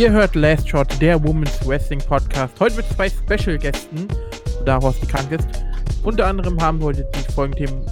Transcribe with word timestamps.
Ihr 0.00 0.10
hört 0.10 0.34
Last 0.34 0.66
Shot, 0.66 0.98
der 1.02 1.22
Women's 1.22 1.68
Wrestling 1.68 1.98
Podcast. 1.98 2.58
Heute 2.58 2.76
mit 2.76 2.86
zwei 2.86 3.10
Special-Gästen, 3.10 4.08
da 4.64 4.80
Horst 4.80 5.06
krank 5.10 5.30
ist. 5.30 5.46
Unter 6.02 6.26
anderem 6.26 6.58
haben 6.58 6.80
wir 6.80 6.86
heute 6.86 7.06
die 7.14 7.32
folgenden 7.34 7.66
Themen 7.66 7.86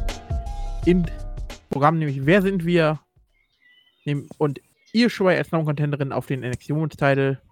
im 0.87 1.07
Programm, 1.69 1.99
nämlich 1.99 2.25
Wer 2.25 2.41
sind 2.41 2.65
wir? 2.65 2.99
Und 4.39 4.59
Io 4.95 5.11
Shirai 5.11 5.37
als 5.37 5.53
Non-Contenderin 5.53 6.13
auf 6.13 6.25
den 6.25 6.41
NXT 6.41 6.71
Women's 6.71 6.97
Title. 6.97 7.43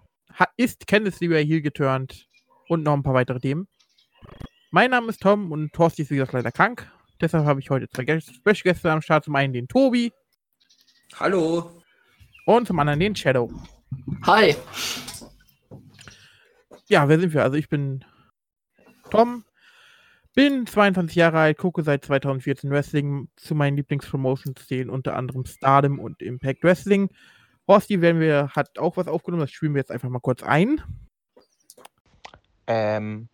Ist 0.55 0.87
Candice 0.87 1.19
LeRae 1.19 1.45
Heel 1.45 1.61
geturnt? 1.61 2.27
Und 2.67 2.81
noch 2.81 2.93
ein 2.93 3.03
paar 3.03 3.13
weitere 3.13 3.39
Themen. 3.39 3.67
Mein 4.71 4.89
Name 4.89 5.09
ist 5.09 5.21
Tom 5.21 5.51
und 5.51 5.71
Thorsti 5.71 6.01
ist 6.01 6.09
wie 6.09 6.15
gesagt 6.15 6.33
leider 6.33 6.51
krank. 6.51 6.91
Deshalb 7.21 7.45
habe 7.45 7.59
ich 7.59 7.69
heute 7.69 7.87
zwei 7.89 8.19
Special-Gäste 8.19 8.91
am 8.91 9.03
Start. 9.03 9.25
Zum 9.25 9.35
einen 9.35 9.53
den 9.53 9.67
Tobi. 9.67 10.11
Hallo. 11.19 11.83
Und 12.47 12.65
zum 12.65 12.79
anderen 12.79 12.99
den 12.99 13.15
Shadow. 13.15 13.51
Hi. 14.23 14.55
Ja, 16.87 17.07
wer 17.09 17.19
sind 17.19 17.33
wir? 17.33 17.43
Also 17.43 17.57
ich 17.57 17.69
bin 17.69 18.03
Tom, 19.09 19.43
bin 20.33 20.67
22 20.67 21.15
Jahre 21.15 21.39
alt, 21.39 21.57
gucke 21.57 21.83
seit 21.83 22.05
2014 22.05 22.69
Wrestling. 22.69 23.29
Zu 23.35 23.55
meinen 23.55 23.75
Lieblingspromotions 23.77 24.67
zählen 24.67 24.89
unter 24.89 25.15
anderem 25.15 25.45
Stardom 25.45 25.99
und 25.99 26.21
Impact 26.21 26.63
Wrestling. 26.63 27.09
Horsti 27.67 28.01
werden 28.01 28.21
wir, 28.21 28.49
hat 28.55 28.79
auch 28.79 28.97
was 28.97 29.07
aufgenommen, 29.07 29.41
das 29.41 29.51
spielen 29.51 29.73
wir 29.73 29.79
jetzt 29.79 29.91
einfach 29.91 30.09
mal 30.09 30.19
kurz 30.19 30.43
ein. 30.43 30.81
Ähm, 32.67 33.27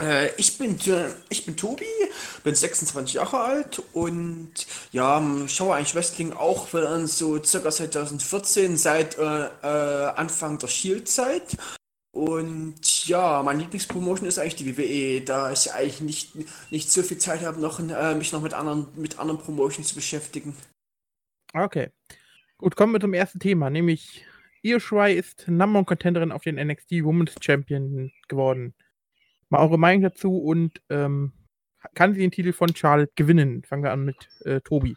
Äh, 0.00 0.34
ich, 0.36 0.56
bin, 0.58 0.78
ich 1.28 1.44
bin 1.44 1.56
Tobi, 1.56 1.84
bin 2.44 2.54
26 2.54 3.14
Jahre 3.14 3.40
alt 3.40 3.82
und 3.92 4.52
ja, 4.92 5.22
schaue 5.48 5.74
eigentlich 5.74 5.94
Wrestling 5.94 6.32
auch 6.32 6.68
so 7.06 7.42
circa 7.42 7.70
2014, 7.70 8.76
seit 8.76 9.18
äh, 9.18 9.46
äh, 9.62 10.06
Anfang 10.16 10.58
der 10.58 10.68
Shield-Zeit. 10.68 11.56
Und 12.12 13.06
ja, 13.06 13.42
mein 13.42 13.60
Lieblingspromotion 13.60 14.26
ist 14.26 14.38
eigentlich 14.38 14.56
die 14.56 14.76
WWE, 14.76 15.24
da 15.24 15.52
ich 15.52 15.72
eigentlich 15.72 16.00
nicht, 16.00 16.70
nicht 16.72 16.90
so 16.90 17.02
viel 17.02 17.18
Zeit 17.18 17.42
habe, 17.42 17.60
noch, 17.60 17.78
äh, 17.78 18.14
mich 18.14 18.32
noch 18.32 18.42
mit 18.42 18.52
anderen, 18.52 18.88
mit 18.96 19.18
anderen 19.18 19.40
Promotions 19.40 19.88
zu 19.88 19.94
beschäftigen. 19.94 20.56
Okay. 21.52 21.90
Gut, 22.58 22.76
kommen 22.76 22.92
wir 22.92 23.00
zum 23.00 23.14
ersten 23.14 23.38
Thema, 23.38 23.70
nämlich 23.70 24.24
Io 24.62 24.78
Shirai 24.78 25.14
ist 25.14 25.48
Number 25.48 25.84
Contenderin 25.84 26.32
auf 26.32 26.42
den 26.42 26.56
NXT 26.56 26.92
Women's 27.04 27.34
Champion 27.40 28.12
geworden. 28.28 28.74
Mal 29.50 29.60
eure 29.60 29.78
Meinung 29.78 30.02
dazu 30.02 30.38
und 30.38 30.80
ähm, 30.88 31.32
kann 31.94 32.14
sie 32.14 32.20
den 32.20 32.30
Titel 32.30 32.52
von 32.52 32.74
Charlotte 32.74 33.12
gewinnen? 33.16 33.62
Fangen 33.64 33.82
wir 33.82 33.92
an 33.92 34.04
mit 34.04 34.28
äh, 34.44 34.60
Tobi. 34.60 34.96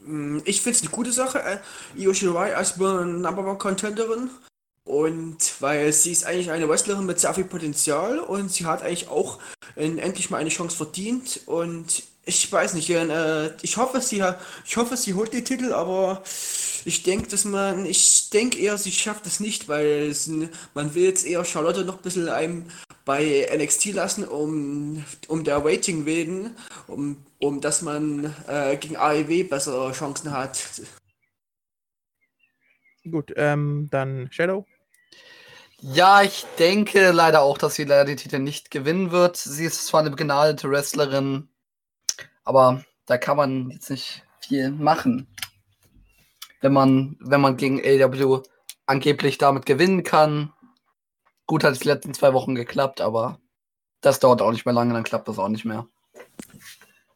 Mm, 0.00 0.38
ich 0.44 0.62
finde 0.62 0.76
es 0.76 0.82
eine 0.82 0.90
gute 0.90 1.12
Sache, 1.12 1.40
äh, 1.40 1.58
Io 1.96 2.14
Shirai 2.14 2.54
als 2.54 2.76
Number 2.76 3.46
One 3.46 3.58
Contenderin. 3.58 4.30
Und 4.84 5.60
weil 5.60 5.92
sie 5.92 6.10
ist 6.10 6.24
eigentlich 6.24 6.50
eine 6.50 6.68
Wrestlerin 6.68 7.06
mit 7.06 7.20
sehr 7.20 7.34
viel 7.34 7.44
Potenzial 7.44 8.18
und 8.18 8.50
sie 8.50 8.64
hat 8.64 8.82
eigentlich 8.82 9.08
auch 9.08 9.38
äh, 9.76 9.84
endlich 9.84 10.30
mal 10.30 10.38
eine 10.38 10.50
Chance 10.50 10.76
verdient. 10.76 11.42
Und 11.46 12.02
ich 12.30 12.50
weiß 12.50 12.74
nicht, 12.74 12.88
äh, 12.90 13.50
ich 13.62 13.76
hoffe, 13.76 14.00
sie 14.00 14.22
ich 14.64 14.76
hoffe, 14.76 14.96
sie 14.96 15.14
holt 15.14 15.32
den 15.32 15.44
Titel, 15.44 15.72
aber 15.72 16.22
ich 16.84 17.02
denke, 17.02 17.28
dass 17.28 17.44
man, 17.44 17.84
ich 17.86 18.30
denke 18.30 18.58
eher, 18.58 18.78
sie 18.78 18.92
schafft 18.92 19.26
es 19.26 19.40
nicht, 19.40 19.68
weil 19.68 20.08
es, 20.10 20.30
man 20.74 20.94
will 20.94 21.04
jetzt 21.04 21.26
eher 21.26 21.44
Charlotte 21.44 21.84
noch 21.84 21.96
ein 21.96 22.02
bisschen 22.02 22.28
einem 22.28 22.66
bei 23.04 23.48
NXT 23.52 23.86
lassen, 23.86 24.24
um, 24.24 25.04
um 25.28 25.44
der 25.44 25.64
Rating 25.64 26.06
wegen, 26.06 26.54
um, 26.86 27.24
um 27.40 27.60
dass 27.60 27.82
man 27.82 28.34
äh, 28.46 28.76
gegen 28.76 28.96
AEW 28.96 29.44
bessere 29.44 29.92
Chancen 29.92 30.30
hat. 30.30 30.60
Gut, 33.10 33.32
ähm, 33.36 33.88
dann 33.90 34.28
Shadow. 34.30 34.66
Ja, 35.82 36.22
ich 36.22 36.44
denke 36.58 37.10
leider 37.10 37.40
auch, 37.40 37.56
dass 37.56 37.74
sie 37.74 37.84
leider 37.84 38.04
die 38.04 38.16
Titel 38.16 38.38
nicht 38.38 38.70
gewinnen 38.70 39.10
wird. 39.10 39.38
Sie 39.38 39.64
ist 39.64 39.86
zwar 39.86 40.00
eine 40.00 40.10
begnadete 40.10 40.70
Wrestlerin, 40.70 41.49
aber 42.44 42.84
da 43.06 43.18
kann 43.18 43.36
man 43.36 43.70
jetzt 43.70 43.90
nicht 43.90 44.24
viel 44.40 44.70
machen 44.70 45.26
wenn 46.60 46.72
man, 46.72 47.16
wenn 47.20 47.40
man 47.40 47.56
gegen 47.56 47.80
AW 47.80 48.42
angeblich 48.86 49.38
damit 49.38 49.66
gewinnen 49.66 50.02
kann. 50.02 50.52
Gut 51.46 51.64
hat 51.64 51.72
es 51.72 51.80
die 51.80 51.88
letzten 51.88 52.14
zwei 52.14 52.32
Wochen 52.32 52.54
geklappt, 52.54 53.00
aber 53.00 53.40
das 54.00 54.20
dauert 54.20 54.42
auch 54.42 54.52
nicht 54.52 54.64
mehr 54.64 54.74
lange, 54.74 54.94
dann 54.94 55.04
klappt 55.04 55.28
das 55.28 55.38
auch 55.38 55.48
nicht 55.48 55.64
mehr. 55.64 55.88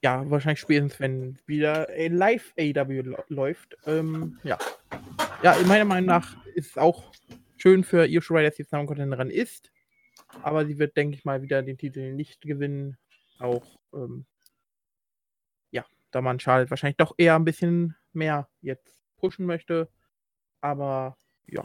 Ja, 0.02 0.28
wahrscheinlich 0.30 0.60
spätestens, 0.60 1.00
wenn 1.00 1.38
wieder 1.46 1.88
live 1.96 2.52
AW 2.58 3.16
läuft. 3.28 3.76
Ähm, 3.86 4.38
ja. 4.42 4.58
Ja, 5.42 5.56
meiner 5.66 5.84
Meinung 5.84 6.06
nach 6.06 6.36
ist 6.54 6.72
es 6.72 6.78
auch 6.78 7.12
schön 7.56 7.84
für 7.84 8.06
Io 8.06 8.20
dass 8.20 8.56
sie 8.56 8.62
jetzt 8.62 8.70
Contenderin 8.70 9.30
ist. 9.30 9.70
Aber 10.42 10.66
sie 10.66 10.78
wird, 10.78 10.96
denke 10.96 11.16
ich 11.16 11.24
mal, 11.24 11.42
wieder 11.42 11.62
den 11.62 11.78
Titel 11.78 12.12
nicht 12.12 12.42
gewinnen. 12.42 12.98
Auch, 13.38 13.78
ähm, 13.94 14.26
da 16.14 16.20
man 16.20 16.40
Charlotte 16.40 16.70
wahrscheinlich 16.70 16.96
doch 16.96 17.14
eher 17.18 17.34
ein 17.36 17.44
bisschen 17.44 17.96
mehr 18.12 18.48
jetzt 18.60 19.00
pushen 19.16 19.46
möchte. 19.46 19.88
Aber 20.60 21.16
ja. 21.46 21.62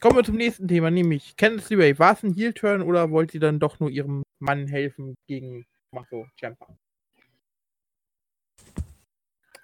Kommen 0.00 0.16
wir 0.16 0.24
zum 0.24 0.36
nächsten 0.36 0.68
Thema, 0.68 0.90
nämlich 0.90 1.36
Candice 1.36 1.70
LeRae. 1.70 1.98
War 1.98 2.12
es 2.12 2.22
ein 2.22 2.34
Heel-Turn 2.34 2.82
oder 2.82 3.10
wollte 3.10 3.32
sie 3.32 3.38
dann 3.38 3.58
doch 3.58 3.80
nur 3.80 3.90
ihrem 3.90 4.22
Mann 4.38 4.66
helfen 4.66 5.16
gegen 5.26 5.66
Marco 5.90 6.26
Ciampa? 6.38 6.66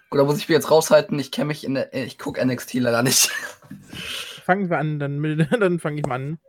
Gut, 0.09 0.19
da 0.19 0.25
muss 0.25 0.37
ich 0.37 0.47
mich 0.47 0.55
jetzt 0.55 0.69
raushalten. 0.69 1.17
Ich 1.19 1.31
kenne 1.31 1.47
mich 1.47 1.63
in 1.63 1.75
der. 1.75 1.93
Ich 1.93 2.17
gucke 2.17 2.43
NXT 2.43 2.75
leider 2.75 3.03
nicht. 3.03 3.29
Fangen 4.45 4.69
wir 4.69 4.77
an, 4.77 4.99
dann, 4.99 5.21
dann 5.59 5.79
fange 5.79 6.01
ich 6.01 6.05
mal 6.05 6.15
an. 6.15 6.39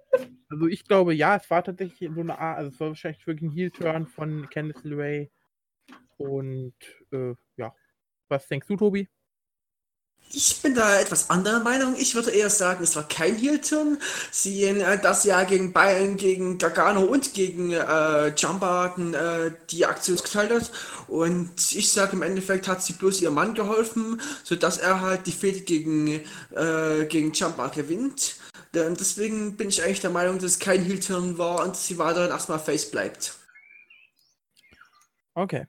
Also 0.51 0.67
ich 0.67 0.85
glaube, 0.85 1.15
ja, 1.15 1.37
es 1.37 1.49
war 1.51 1.63
tatsächlich 1.63 2.11
so 2.15 2.21
eine 2.21 2.39
Art, 2.39 2.59
also 2.59 2.71
es 2.71 2.81
war 2.81 2.89
wahrscheinlich 2.89 3.27
wirklich 3.27 3.51
ein 3.51 3.55
Heel-Turn 3.55 4.07
von 4.07 4.49
Candice 4.51 4.85
LeRae. 4.85 5.31
Und 6.17 6.75
äh, 7.13 7.35
ja. 7.57 7.75
Was 8.29 8.47
denkst 8.49 8.67
du, 8.69 8.77
Tobi? 8.77 9.09
Ich 10.33 10.61
bin 10.63 10.75
da 10.75 10.99
etwas 11.01 11.31
anderer 11.31 11.61
Meinung. 11.61 11.95
Ich 11.97 12.15
würde 12.15 12.31
eher 12.31 12.51
sagen, 12.51 12.83
es 12.83 12.97
war 12.97 13.07
kein 13.07 13.37
Heel-Turn. 13.37 13.99
Sie 14.33 14.65
äh, 14.65 14.99
das 15.01 15.25
ja 15.25 15.45
gegen 15.45 15.73
Bayern, 15.73 16.17
gegen 16.17 16.59
Gargano 16.59 17.03
und 17.03 17.35
gegen 17.35 17.73
äh, 17.73 18.29
Jumba 18.35 18.97
äh, 18.97 19.53
die 19.71 19.87
Aktion 19.87 20.17
geteilt 20.17 20.51
hat. 20.51 20.73
Und 21.07 21.73
ich 21.73 21.93
sage 21.93 22.17
im 22.17 22.23
Endeffekt 22.23 22.67
hat 22.67 22.83
sie 22.83 22.95
bloß 22.95 23.21
ihrem 23.21 23.35
Mann 23.35 23.55
geholfen, 23.55 24.21
sodass 24.43 24.79
er 24.79 25.01
halt 25.01 25.27
die 25.27 25.33
Fehde 25.33 25.61
gegen, 25.61 26.09
äh, 26.09 27.07
gegen 27.09 27.33
Jumba 27.33 27.69
gewinnt. 27.69 28.37
Und 28.75 28.99
deswegen 28.99 29.57
bin 29.57 29.69
ich 29.69 29.85
eigentlich 29.85 30.01
der 30.01 30.11
Meinung, 30.11 30.37
dass 30.37 30.53
es 30.53 30.59
kein 30.59 30.83
Heel-Turn 30.83 31.39
war 31.39 31.65
und 31.65 31.77
sie 31.77 31.97
weiterhin 31.99 32.33
erstmal 32.33 32.59
Face 32.59 32.91
bleibt. 32.91 33.39
Okay. 35.35 35.67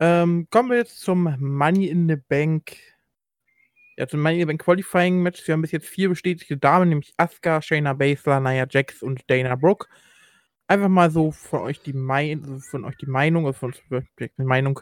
Ähm, 0.00 0.46
kommen 0.50 0.70
wir 0.70 0.78
jetzt 0.78 1.00
zum 1.00 1.36
Money 1.38 1.86
in 1.88 2.08
the 2.08 2.16
Bank 2.16 2.76
also 3.98 4.16
mein 4.16 4.38
Event 4.38 4.60
Qualifying 4.60 5.22
Match, 5.22 5.46
wir 5.46 5.52
haben 5.54 5.62
bis 5.62 5.72
jetzt 5.72 5.88
vier 5.88 6.08
bestätigte 6.08 6.56
Damen, 6.56 6.88
nämlich 6.88 7.12
Asuka, 7.16 7.60
Shayna 7.60 7.94
Baszler, 7.94 8.40
Nia 8.40 8.66
Jax 8.68 9.02
und 9.02 9.28
Dana 9.28 9.56
Brooke. 9.56 9.88
einfach 10.68 10.88
mal 10.88 11.10
so 11.10 11.32
von 11.32 11.60
euch 11.62 11.80
die, 11.80 11.92
Mein 11.92 12.60
von 12.60 12.84
euch 12.84 12.96
die 12.96 13.06
Meinung, 13.06 13.46
also 13.46 13.58
von 13.58 13.74
die 13.90 14.30
Meinung 14.36 14.80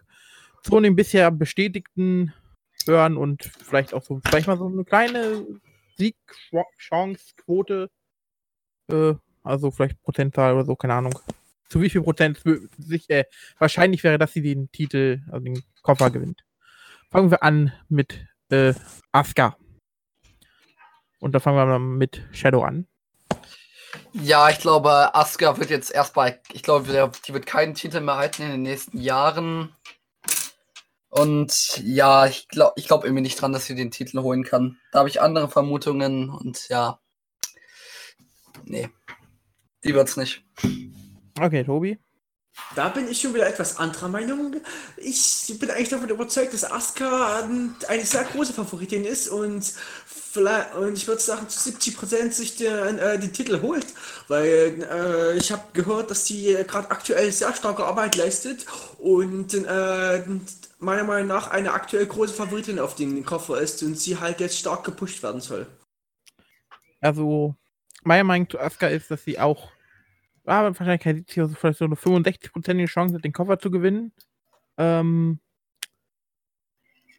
zu 0.63 0.81
den 0.81 0.97
bisher 0.97 1.31
bestätigten 1.31 2.33
hören 2.87 3.17
und 3.17 3.45
vielleicht 3.45 3.95
auch 3.95 4.03
so, 4.03 4.21
vielleicht 4.27 4.49
mal 4.49 4.59
so 4.59 4.67
eine 4.67 4.85
kleine 4.85 5.47
Siegchance-Quote, 5.97 7.89
äh, 8.91 9.15
also 9.43 9.71
vielleicht 9.71 10.03
Prozentzahl 10.03 10.55
oder 10.55 10.65
so, 10.65 10.77
keine 10.77 10.95
Ahnung. 10.95 11.19
Zu 11.69 11.81
wie 11.81 11.91
viel 11.91 12.03
Prozent 12.03 12.41
sich, 12.79 13.11
äh, 13.11 13.25
wahrscheinlich 13.59 14.05
wäre, 14.05 14.19
dass 14.19 14.33
sie 14.33 14.43
den 14.43 14.71
Titel, 14.71 15.23
also 15.31 15.45
den 15.45 15.63
Koffer 15.83 16.11
gewinnt. 16.11 16.45
Fangen 17.11 17.31
wir 17.31 17.43
an 17.43 17.73
mit 17.89 18.27
äh, 18.51 18.75
Asuka. 19.13 19.57
Und 21.19 21.33
da 21.33 21.41
fangen 21.41 21.57
wir 21.57 21.67
mal 21.67 21.79
mit 21.79 22.23
Shadow 22.33 22.63
an. 22.63 22.87
Ja, 24.13 24.51
ich 24.51 24.59
glaube, 24.59 25.15
Asuka 25.15 25.59
wird 25.59 25.71
jetzt 25.71 25.91
erstmal, 25.91 26.41
ich 26.53 26.63
glaube, 26.63 27.11
die 27.27 27.35
wird 27.35 27.47
keinen 27.47 27.75
Titel 27.75 28.01
mehr 28.01 28.17
halten 28.17 28.43
in 28.43 28.51
den 28.51 28.63
nächsten 28.63 28.99
Jahren. 28.99 29.75
Und 31.09 31.81
ja, 31.83 32.27
ich 32.27 32.47
glaube 32.49 32.75
ich 32.77 32.87
glaub 32.87 33.05
irgendwie 33.05 33.23
nicht 33.23 33.41
dran, 33.41 33.53
dass 33.53 33.65
sie 33.65 33.75
den 33.75 33.91
Titel 33.91 34.21
holen 34.21 34.45
kann. 34.45 34.79
Da 34.93 34.99
habe 34.99 35.09
ich 35.09 35.23
andere 35.23 35.49
Vermutungen 35.49 36.29
und 36.29 36.69
ja. 36.69 37.01
Nee. 38.65 38.91
Die 39.83 39.95
wird's 39.95 40.17
nicht. 40.17 40.45
Okay, 41.39 41.65
Tobi. 41.65 41.99
Da 42.75 42.89
bin 42.89 43.09
ich 43.09 43.21
schon 43.21 43.35
wieder 43.35 43.47
etwas 43.47 43.77
anderer 43.77 44.09
Meinung. 44.09 44.57
Ich 44.97 45.55
bin 45.61 45.71
eigentlich 45.71 45.91
davon 45.91 46.09
überzeugt, 46.09 46.55
dass 46.55 46.71
Asuka 46.71 47.49
eine 47.89 48.05
sehr 48.05 48.25
große 48.25 48.55
Favoritin 48.55 49.05
ist 49.05 49.29
und 49.29 49.75
vielleicht, 50.07 50.75
und 50.75 50.95
ich 50.95 51.07
würde 51.07 51.21
sagen, 51.21 51.49
zu 51.49 51.71
70% 51.71 52.33
sich 52.33 52.57
den, 52.57 52.99
äh, 52.99 53.19
den 53.19 53.33
Titel 53.33 53.61
holt, 53.61 53.87
weil 54.29 54.87
äh, 54.91 55.37
ich 55.37 55.53
habe 55.53 55.63
gehört, 55.75 56.11
dass 56.11 56.27
sie 56.27 56.57
gerade 56.67 56.91
aktuell 56.91 57.31
sehr 57.31 57.55
starke 57.55 57.85
Arbeit 57.85 58.17
leistet 58.17 58.65
und 58.99 59.53
äh, 59.53 60.23
meiner 60.79 61.05
Meinung 61.05 61.29
nach 61.29 61.51
eine 61.51 61.73
aktuell 61.73 62.07
große 62.07 62.35
Favoritin 62.35 62.79
auf 62.79 62.95
den 62.95 63.25
Koffer 63.25 63.61
ist 63.61 63.83
und 63.83 63.99
sie 63.99 64.19
halt 64.19 64.41
jetzt 64.41 64.59
stark 64.59 64.85
gepusht 64.85 65.23
werden 65.23 65.41
soll. 65.41 65.67
Also, 67.01 67.55
meine 68.03 68.25
Meinung 68.25 68.49
zu 68.49 68.59
Asuka 68.59 68.89
ist, 68.89 69.11
dass 69.11 69.25
sie 69.25 69.39
auch 69.39 69.76
aber 70.47 70.69
ah, 70.69 70.79
wahrscheinlich 70.79 71.05
hat 71.05 71.29
sie 71.29 71.55
vielleicht 71.57 71.79
so 71.79 71.85
eine 71.85 71.97
65-prozentige 71.97 72.87
Chance, 72.87 73.19
den 73.19 73.33
Koffer 73.33 73.59
zu 73.59 73.71
gewinnen. 73.71 74.13
Ähm, 74.79 75.41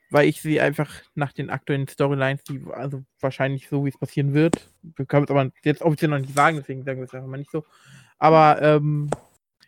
weil 0.09 0.27
ich 0.29 0.41
sie 0.41 0.61
einfach 0.61 0.89
nach 1.15 1.33
den 1.33 1.49
aktuellen 1.49 1.87
Storylines, 1.87 2.43
die 2.43 2.61
also 2.71 3.03
wahrscheinlich 3.19 3.67
so, 3.67 3.83
wie 3.83 3.89
es 3.89 3.97
passieren 3.97 4.33
wird, 4.33 4.71
wir 4.81 5.05
können 5.05 5.25
es 5.25 5.31
aber 5.31 5.51
jetzt 5.63 5.81
offiziell 5.81 6.11
noch 6.11 6.19
nicht 6.19 6.33
sagen, 6.33 6.57
deswegen 6.57 6.83
sagen 6.83 6.99
wir 6.99 7.05
es 7.05 7.13
einfach 7.13 7.27
mal 7.27 7.37
nicht 7.37 7.51
so. 7.51 7.65
Aber 8.17 8.61
ähm, 8.61 9.09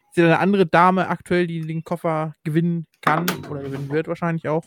ist 0.10 0.18
ja 0.18 0.26
eine 0.26 0.40
andere 0.40 0.66
Dame 0.66 1.08
aktuell, 1.08 1.48
die 1.48 1.62
den 1.62 1.84
Koffer 1.84 2.36
gewinnen 2.44 2.88
kann 3.02 3.26
oder 3.50 3.62
gewinnen 3.62 3.90
wird 3.90 4.08
wahrscheinlich 4.08 4.48
auch. 4.48 4.64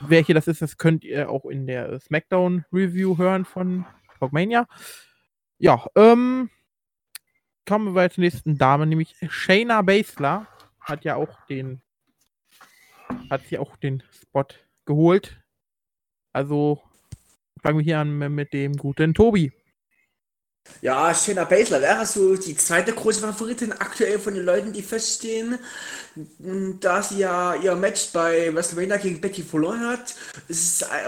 Welche 0.00 0.34
das 0.34 0.46
ist, 0.46 0.62
das 0.62 0.76
könnt 0.76 1.04
ihr 1.04 1.30
auch 1.30 1.44
in 1.44 1.66
der 1.66 2.00
SmackDown 2.00 2.64
Review 2.72 3.18
hören 3.18 3.44
von 3.44 3.84
Talkmania. 4.18 4.66
Ja, 5.58 5.86
ähm, 5.96 6.50
kommen 7.68 7.94
wir 7.94 8.08
zur 8.08 8.24
nächsten 8.24 8.56
Dame, 8.56 8.86
nämlich 8.86 9.14
Shayna 9.28 9.82
Baszler 9.82 10.48
hat 10.80 11.04
ja 11.04 11.16
auch 11.16 11.44
den 11.48 11.82
hat 13.30 13.46
sich 13.46 13.58
auch 13.58 13.76
den 13.76 14.02
Spot 14.10 14.46
geholt. 14.86 15.38
Also 16.32 16.82
fangen 17.62 17.78
wir 17.78 17.84
hier 17.84 17.98
an 17.98 18.34
mit 18.34 18.54
dem 18.54 18.74
guten 18.74 19.12
Tobi. 19.12 19.52
Ja, 20.80 21.12
Shayna 21.12 21.44
Baszler 21.44 21.80
wäre 21.80 22.06
so 22.06 22.36
die 22.36 22.56
zweite 22.56 22.92
große 22.92 23.20
Favoritin 23.20 23.72
aktuell 23.72 24.18
von 24.20 24.34
den 24.34 24.44
Leuten, 24.44 24.72
die 24.72 24.82
feststehen. 24.82 25.58
Da 26.80 27.02
sie 27.02 27.18
ja 27.18 27.54
ihr 27.54 27.74
Match 27.74 28.10
bei 28.12 28.52
WrestleMania 28.54 28.96
gegen 28.96 29.20
Becky 29.20 29.42
verloren 29.42 29.86
hat, 29.86 30.14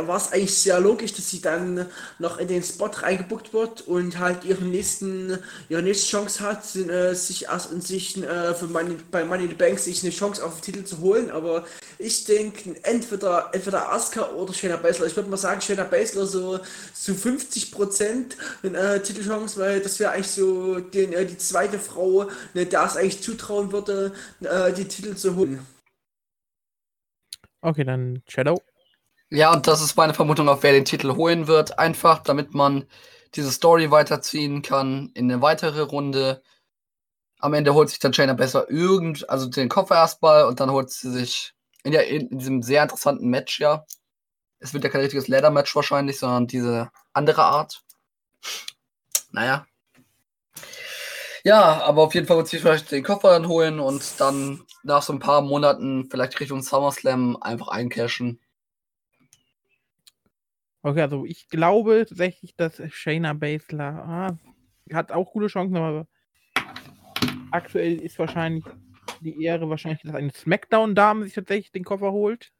war 0.06 0.16
es 0.16 0.32
eigentlich 0.32 0.56
sehr 0.56 0.80
logisch, 0.80 1.12
dass 1.14 1.30
sie 1.30 1.40
dann 1.40 1.86
noch 2.18 2.38
in 2.38 2.48
den 2.48 2.62
Spot 2.62 2.86
reingebuckt 2.86 3.52
wird 3.52 3.82
und 3.82 4.18
halt 4.18 4.44
ihren 4.44 4.70
nächsten, 4.70 5.38
ihre 5.68 5.82
nächste 5.82 6.08
Chance 6.08 6.40
hat, 6.40 6.76
äh, 6.76 7.14
sich 7.14 7.44
erst 7.44 7.70
sich 7.82 8.22
äh, 8.22 8.54
für 8.54 8.66
Money, 8.66 8.96
bei 9.10 9.24
Money 9.24 9.44
in 9.44 9.50
the 9.50 9.56
Bank 9.56 9.78
sich 9.78 10.02
eine 10.02 10.12
Chance 10.12 10.44
auf 10.44 10.60
den 10.60 10.62
Titel 10.62 10.84
zu 10.84 10.98
holen. 11.00 11.30
Aber 11.30 11.64
ich 11.98 12.24
denke, 12.24 12.76
entweder, 12.82 13.50
entweder 13.52 13.92
Asuka 13.92 14.30
oder 14.30 14.52
Shayna 14.52 14.76
Baszler. 14.76 15.06
Ich 15.06 15.16
würde 15.16 15.30
mal 15.30 15.36
sagen, 15.36 15.60
Shayna 15.60 15.84
Baszler 15.84 16.26
so 16.26 16.60
zu 16.94 17.14
50 17.14 17.72
Prozent 17.72 18.36
äh, 18.62 19.00
Titelchance, 19.00 19.49
weil 19.58 19.80
das 19.80 20.00
wäre 20.00 20.12
eigentlich 20.12 20.30
so 20.30 20.80
den, 20.80 21.12
äh, 21.12 21.26
die 21.26 21.38
zweite 21.38 21.78
Frau, 21.78 22.28
ne, 22.54 22.66
der 22.66 22.84
es 22.84 22.96
eigentlich 22.96 23.22
zutrauen 23.22 23.72
würde, 23.72 24.12
äh, 24.40 24.72
die 24.72 24.86
Titel 24.86 25.10
Titel 25.10 25.16
zu 25.16 25.36
holen. 25.36 25.66
Okay, 27.62 27.84
dann 27.84 28.22
Shadow. 28.28 28.60
Ja, 29.30 29.52
und 29.52 29.66
das 29.66 29.80
ist 29.82 29.96
meine 29.96 30.14
Vermutung, 30.14 30.48
auf 30.48 30.62
wer 30.62 30.72
den 30.72 30.84
Titel 30.84 31.14
holen 31.14 31.46
wird. 31.46 31.78
Einfach, 31.78 32.20
damit 32.22 32.54
man 32.54 32.86
diese 33.34 33.52
Story 33.52 33.90
weiterziehen 33.90 34.62
kann 34.62 35.10
in 35.14 35.30
eine 35.30 35.40
weitere 35.42 35.82
Runde. 35.82 36.42
Am 37.38 37.54
Ende 37.54 37.74
holt 37.74 37.88
sich 37.88 38.00
dann 38.00 38.12
Shayna 38.12 38.34
besser 38.34 38.68
irgend, 38.70 39.28
also 39.30 39.48
den 39.48 39.68
Koffer 39.68 39.94
erstmal 39.96 40.44
und 40.44 40.60
dann 40.60 40.70
holt 40.70 40.90
sie 40.90 41.10
sich 41.10 41.54
in, 41.84 41.92
der, 41.92 42.08
in 42.08 42.38
diesem 42.38 42.62
sehr 42.62 42.82
interessanten 42.82 43.28
Match, 43.28 43.60
ja. 43.60 43.86
Es 44.58 44.74
wird 44.74 44.84
ja 44.84 44.90
kein 44.90 45.00
richtiges 45.00 45.28
Leather-Match 45.28 45.74
wahrscheinlich, 45.74 46.18
sondern 46.18 46.46
diese 46.46 46.90
andere 47.14 47.44
Art. 47.44 47.82
Naja, 49.32 49.66
ja, 51.44 51.82
aber 51.82 52.02
auf 52.02 52.14
jeden 52.14 52.26
Fall 52.26 52.36
wird 52.36 52.48
sich 52.48 52.60
vielleicht 52.60 52.90
den 52.92 53.02
Koffer 53.02 53.30
dann 53.30 53.48
holen 53.48 53.80
und 53.80 54.20
dann 54.20 54.62
nach 54.82 55.02
so 55.02 55.12
ein 55.12 55.20
paar 55.20 55.40
Monaten 55.40 56.08
vielleicht 56.10 56.38
Richtung 56.38 56.62
SummerSlam 56.62 57.36
einfach 57.40 57.68
eincashen. 57.68 58.40
Okay, 60.82 61.02
also 61.02 61.24
ich 61.24 61.48
glaube 61.48 62.04
tatsächlich, 62.06 62.56
dass 62.56 62.80
Shayna 62.90 63.32
Baszler 63.32 64.04
ah, 64.06 64.38
hat 64.94 65.12
auch 65.12 65.32
gute 65.32 65.46
Chancen, 65.46 65.76
aber 65.76 66.06
aktuell 67.50 68.00
ist 68.00 68.18
wahrscheinlich 68.18 68.64
die 69.20 69.42
Ehre 69.42 69.68
wahrscheinlich, 69.68 70.02
dass 70.02 70.14
eine 70.14 70.32
Smackdown-Dame 70.32 71.24
sich 71.24 71.34
tatsächlich 71.34 71.72
den 71.72 71.84
Koffer 71.84 72.12
holt. 72.12 72.52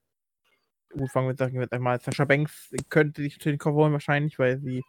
Gut, 0.91 1.11
fangen 1.11 1.27
wir 1.27 1.33
jetzt, 1.33 1.39
sagen 1.39 1.55
wir 1.55 1.63
jetzt 1.63 1.73
einmal, 1.73 2.01
Sascha 2.01 2.25
Banks 2.25 2.75
könnte 2.89 3.23
sich 3.23 3.39
den 3.39 3.59
Koffer 3.59 3.77
holen 3.77 3.93
wahrscheinlich, 3.93 4.39
weil 4.39 4.59
sie 4.59 4.83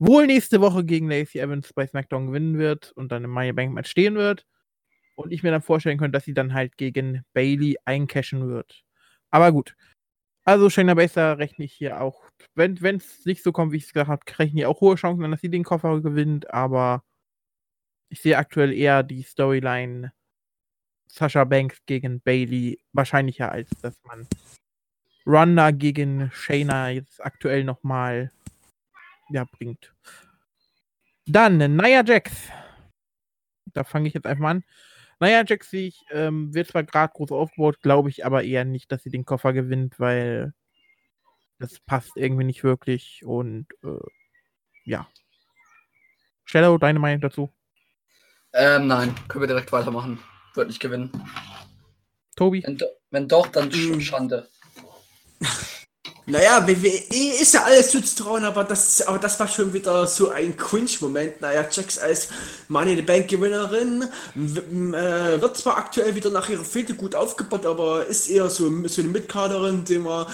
wohl 0.00 0.26
nächste 0.26 0.60
Woche 0.60 0.84
gegen 0.84 1.08
Lacey 1.08 1.38
Evans 1.38 1.72
bei 1.72 1.86
SmackDown 1.86 2.28
gewinnen 2.28 2.58
wird 2.58 2.90
und 2.92 3.12
dann 3.12 3.22
im 3.22 3.30
Money 3.30 3.52
Bank 3.52 3.72
Match 3.72 3.90
stehen 3.90 4.16
wird. 4.16 4.46
Und 5.14 5.32
ich 5.32 5.42
mir 5.42 5.50
dann 5.50 5.62
vorstellen 5.62 5.98
könnte, 5.98 6.16
dass 6.16 6.24
sie 6.24 6.34
dann 6.34 6.54
halt 6.54 6.78
gegen 6.78 7.22
Bailey 7.34 7.76
eincashen 7.84 8.48
wird. 8.48 8.82
Aber 9.30 9.52
gut. 9.52 9.76
Also 10.44 10.70
Shayna 10.70 10.94
Baszler 10.94 11.38
rechne 11.38 11.66
ich 11.66 11.74
hier 11.74 12.00
auch, 12.00 12.24
wenn 12.54 12.74
es 12.82 13.26
nicht 13.26 13.42
so 13.42 13.52
kommt, 13.52 13.72
wie 13.72 13.76
ich 13.76 13.84
es 13.84 13.92
gesagt 13.92 14.08
habe, 14.08 14.38
rechne 14.38 14.60
ich 14.60 14.66
auch 14.66 14.80
hohe 14.80 14.96
Chancen, 14.96 15.30
dass 15.30 15.42
sie 15.42 15.50
den 15.50 15.64
Koffer 15.64 16.00
gewinnt, 16.00 16.52
aber 16.52 17.04
ich 18.08 18.22
sehe 18.22 18.38
aktuell 18.38 18.72
eher 18.72 19.02
die 19.02 19.22
Storyline 19.22 20.12
Sasha 21.06 21.44
Banks 21.44 21.84
gegen 21.84 22.20
Bailey 22.22 22.80
wahrscheinlicher, 22.92 23.52
als 23.52 23.68
dass 23.82 24.02
man 24.04 24.26
Ronda 25.26 25.70
gegen 25.70 26.30
Shayna 26.32 26.88
jetzt 26.90 27.22
aktuell 27.22 27.64
nochmal 27.64 28.32
ja, 29.30 29.44
bringt. 29.44 29.92
Dann 31.26 31.58
Nia 31.58 32.04
Jax. 32.04 32.32
Da 33.72 33.84
fange 33.84 34.08
ich 34.08 34.14
jetzt 34.14 34.26
einfach 34.26 34.42
mal 34.42 34.50
an. 34.50 34.64
Nia 35.20 35.44
Jax 35.46 35.72
ich, 35.72 36.02
ähm, 36.10 36.54
wird 36.54 36.68
zwar 36.68 36.82
gerade 36.82 37.12
groß 37.14 37.30
aufgebaut, 37.30 37.80
glaube 37.82 38.08
ich 38.08 38.24
aber 38.24 38.42
eher 38.42 38.64
nicht, 38.64 38.90
dass 38.90 39.02
sie 39.02 39.10
den 39.10 39.24
Koffer 39.24 39.52
gewinnt, 39.52 40.00
weil 40.00 40.54
das 41.58 41.78
passt 41.80 42.12
irgendwie 42.16 42.44
nicht 42.44 42.64
wirklich 42.64 43.22
und 43.24 43.66
äh, 43.84 44.00
ja. 44.84 45.06
Shadow, 46.44 46.78
deine 46.78 46.98
Meinung 46.98 47.20
dazu? 47.20 47.52
Ähm, 48.52 48.88
nein, 48.88 49.14
können 49.28 49.42
wir 49.42 49.46
direkt 49.46 49.70
weitermachen. 49.70 50.18
Wird 50.54 50.68
nicht 50.68 50.80
gewinnen. 50.80 51.12
Tobi? 52.34 52.64
Wenn, 52.64 52.78
wenn 53.10 53.28
doch, 53.28 53.46
dann 53.48 53.70
hm. 53.70 54.00
Schande. 54.00 54.48
Naja, 56.30 56.66
WWE 56.66 57.40
ist 57.40 57.54
ja 57.54 57.64
alles 57.64 57.90
zuzutrauen, 57.90 58.44
aber 58.44 58.62
das, 58.62 59.02
aber 59.02 59.18
das 59.18 59.40
war 59.40 59.48
schon 59.48 59.72
wieder 59.72 60.06
so 60.06 60.30
ein 60.30 60.56
Cringe-Moment. 60.56 61.40
Naja, 61.40 61.66
Jax 61.68 61.98
als 61.98 62.28
Money 62.68 62.92
in 62.92 62.96
the 62.98 63.02
Bank 63.02 63.26
Gewinnerin 63.26 64.04
äh, 64.36 65.40
wird 65.40 65.56
zwar 65.56 65.76
aktuell 65.76 66.14
wieder 66.14 66.30
nach 66.30 66.48
ihrer 66.48 66.64
Fehde 66.64 66.94
gut 66.94 67.16
aufgebaut, 67.16 67.66
aber 67.66 68.06
ist 68.06 68.28
eher 68.28 68.48
so, 68.48 68.70
so 68.86 69.02
eine 69.02 69.10
Mitkaderin, 69.10 69.84
die 69.84 69.98
man, 69.98 70.26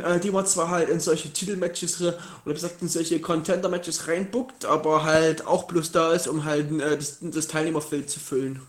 äh, 0.00 0.20
die 0.20 0.30
man 0.30 0.44
zwar 0.44 0.68
halt 0.68 0.90
in 0.90 1.00
solche 1.00 1.32
Titelmatches 1.32 2.02
oder 2.02 2.18
gesagt 2.44 2.82
in 2.82 2.88
solche 2.88 3.18
Contender-Matches 3.20 4.08
reinbuckt, 4.08 4.66
aber 4.66 5.04
halt 5.04 5.46
auch 5.46 5.64
bloß 5.64 5.92
da 5.92 6.12
ist, 6.12 6.28
um 6.28 6.44
halt 6.44 6.70
äh, 6.80 6.98
das, 6.98 7.18
das 7.22 7.48
Teilnehmerfeld 7.48 8.10
zu 8.10 8.20
füllen. 8.20 8.60